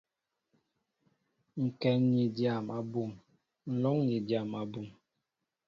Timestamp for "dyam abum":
2.37-3.11, 4.27-4.87